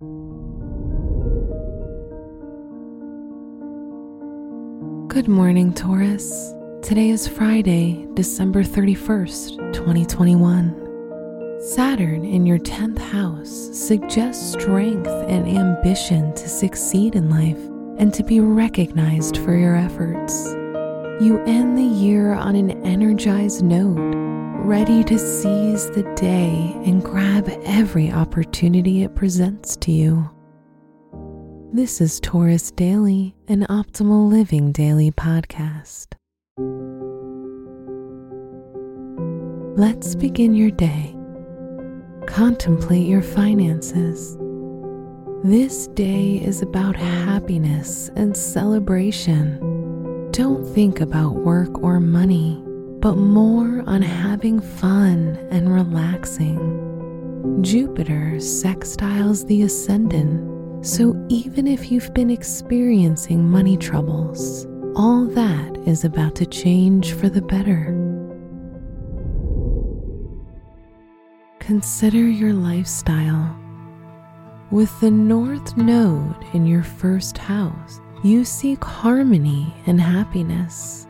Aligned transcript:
Good 0.00 0.06
morning, 5.26 5.72
Taurus. 5.74 6.54
Today 6.82 7.08
is 7.10 7.26
Friday, 7.26 8.06
December 8.14 8.62
31st, 8.62 9.72
2021. 9.72 11.60
Saturn 11.60 12.24
in 12.24 12.46
your 12.46 12.60
10th 12.60 12.98
house 12.98 13.70
suggests 13.72 14.52
strength 14.52 15.08
and 15.08 15.48
ambition 15.48 16.32
to 16.34 16.48
succeed 16.48 17.16
in 17.16 17.28
life 17.28 17.58
and 17.98 18.14
to 18.14 18.22
be 18.22 18.38
recognized 18.38 19.38
for 19.38 19.56
your 19.56 19.74
efforts. 19.74 20.46
You 21.20 21.42
end 21.44 21.76
the 21.76 21.82
year 21.82 22.34
on 22.34 22.54
an 22.54 22.70
energized 22.86 23.64
note, 23.64 24.14
ready 24.68 25.02
to 25.02 25.18
seize 25.18 25.90
the 25.92 26.02
day 26.14 26.74
and 26.84 27.02
grab 27.02 27.48
every 27.64 28.12
opportunity 28.12 29.02
it 29.02 29.14
presents 29.14 29.76
to 29.76 29.90
you. 29.90 30.28
This 31.72 32.02
is 32.02 32.20
Taurus 32.20 32.70
Daily, 32.72 33.34
an 33.48 33.64
optimal 33.70 34.28
living 34.28 34.72
daily 34.72 35.10
podcast. 35.10 36.08
Let's 39.78 40.14
begin 40.14 40.54
your 40.54 40.70
day. 40.70 41.16
Contemplate 42.26 43.06
your 43.06 43.22
finances. 43.22 44.36
This 45.44 45.86
day 45.88 46.42
is 46.44 46.60
about 46.60 46.94
happiness 46.94 48.10
and 48.16 48.36
celebration. 48.36 50.28
Don't 50.32 50.62
think 50.74 51.00
about 51.00 51.36
work 51.36 51.82
or 51.82 52.00
money, 52.00 52.62
but 53.00 53.16
more 53.16 53.82
on 53.86 54.02
having 54.02 54.60
fun 54.60 55.38
and 55.50 55.72
relaxing. 55.72 56.58
Jupiter 57.62 58.34
sextiles 58.36 59.46
the 59.46 59.62
ascendant 59.62 60.58
so, 60.80 61.14
even 61.28 61.66
if 61.66 61.90
you've 61.90 62.14
been 62.14 62.30
experiencing 62.30 63.50
money 63.50 63.76
troubles, 63.76 64.64
all 64.94 65.24
that 65.24 65.76
is 65.88 66.04
about 66.04 66.36
to 66.36 66.46
change 66.46 67.14
for 67.14 67.28
the 67.28 67.42
better. 67.42 67.94
Consider 71.58 72.18
your 72.18 72.52
lifestyle. 72.52 73.58
With 74.70 75.00
the 75.00 75.10
North 75.10 75.76
Node 75.76 76.44
in 76.52 76.64
your 76.64 76.84
first 76.84 77.36
house, 77.36 78.00
you 78.22 78.44
seek 78.44 78.84
harmony 78.84 79.74
and 79.86 80.00
happiness. 80.00 81.08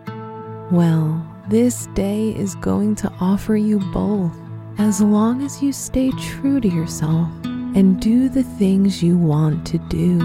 Well, 0.71 1.28
this 1.49 1.87
day 1.95 2.35
is 2.37 2.55
going 2.57 2.95
to 2.95 3.11
offer 3.21 3.57
you 3.57 3.79
both 3.93 4.37
as 4.77 5.01
long 5.01 5.43
as 5.43 5.63
you 5.63 5.73
stay 5.73 6.11
true 6.13 6.61
to 6.61 6.69
yourself 6.69 7.31
and 7.45 8.01
do 8.01 8.29
the 8.29 8.43
things 8.43 9.03
you 9.03 9.17
want 9.17 9.67
to 9.67 9.79
do. 9.89 10.19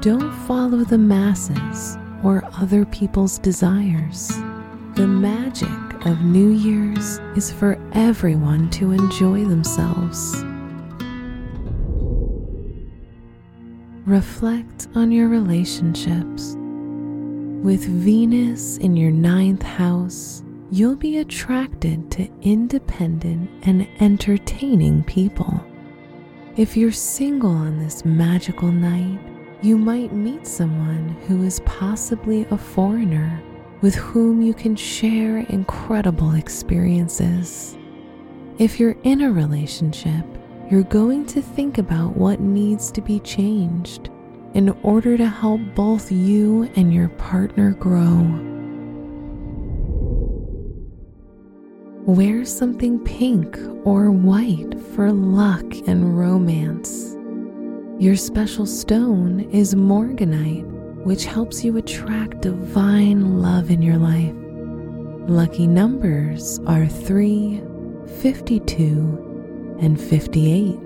Don't 0.00 0.32
follow 0.46 0.84
the 0.84 0.96
masses 0.96 1.98
or 2.24 2.48
other 2.54 2.86
people's 2.86 3.38
desires. 3.38 4.28
The 4.94 5.06
magic 5.06 5.68
of 6.06 6.22
New 6.22 6.50
Year's 6.50 7.18
is 7.36 7.52
for 7.52 7.78
everyone 7.92 8.70
to 8.70 8.92
enjoy 8.92 9.44
themselves. 9.44 10.42
Reflect 14.06 14.88
on 14.94 15.12
your 15.12 15.28
relationships. 15.28 16.56
With 17.66 17.84
Venus 17.84 18.76
in 18.76 18.96
your 18.96 19.10
ninth 19.10 19.64
house, 19.64 20.44
you'll 20.70 20.94
be 20.94 21.18
attracted 21.18 22.12
to 22.12 22.28
independent 22.40 23.50
and 23.64 23.88
entertaining 23.98 25.02
people. 25.02 25.60
If 26.56 26.76
you're 26.76 26.92
single 26.92 27.50
on 27.50 27.80
this 27.80 28.04
magical 28.04 28.70
night, 28.70 29.18
you 29.62 29.76
might 29.76 30.12
meet 30.12 30.46
someone 30.46 31.08
who 31.26 31.42
is 31.42 31.58
possibly 31.66 32.46
a 32.52 32.56
foreigner 32.56 33.42
with 33.80 33.96
whom 33.96 34.42
you 34.42 34.54
can 34.54 34.76
share 34.76 35.38
incredible 35.38 36.36
experiences. 36.36 37.76
If 38.58 38.78
you're 38.78 38.96
in 39.02 39.22
a 39.22 39.32
relationship, 39.32 40.24
you're 40.70 40.84
going 40.84 41.26
to 41.26 41.42
think 41.42 41.78
about 41.78 42.16
what 42.16 42.38
needs 42.38 42.92
to 42.92 43.00
be 43.00 43.18
changed 43.18 44.10
in 44.56 44.70
order 44.82 45.18
to 45.18 45.28
help 45.28 45.60
both 45.74 46.10
you 46.10 46.62
and 46.76 46.92
your 46.92 47.10
partner 47.10 47.72
grow. 47.72 48.22
Wear 52.06 52.46
something 52.46 52.98
pink 53.00 53.58
or 53.84 54.10
white 54.10 54.80
for 54.94 55.12
luck 55.12 55.66
and 55.86 56.18
romance. 56.18 57.14
Your 58.02 58.16
special 58.16 58.64
stone 58.64 59.40
is 59.50 59.74
morganite, 59.74 60.64
which 61.04 61.26
helps 61.26 61.62
you 61.62 61.76
attract 61.76 62.40
divine 62.40 63.42
love 63.42 63.70
in 63.70 63.82
your 63.82 63.98
life. 63.98 64.32
Lucky 65.28 65.66
numbers 65.66 66.60
are 66.66 66.86
3, 66.86 67.62
52, 68.22 69.76
and 69.82 70.00
58. 70.00 70.85